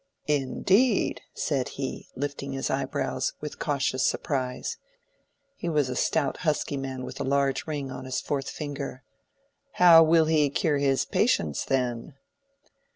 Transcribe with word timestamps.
"Indeed!" 0.25 1.21
said 1.35 1.69
he, 1.77 2.07
lifting 2.15 2.53
his 2.53 2.71
eyebrows 2.71 3.33
with 3.39 3.59
cautious 3.59 4.03
surprise. 4.03 4.77
(He 5.55 5.69
was 5.69 5.89
a 5.89 5.95
stout 5.95 6.37
husky 6.37 6.75
man 6.75 7.03
with 7.05 7.19
a 7.19 7.23
large 7.23 7.67
ring 7.67 7.91
on 7.91 8.05
his 8.05 8.19
fourth 8.19 8.49
finger.) 8.49 9.03
"How 9.73 10.01
will 10.01 10.25
he 10.25 10.49
cure 10.49 10.79
his 10.79 11.05
patients, 11.05 11.63
then?" 11.65 12.15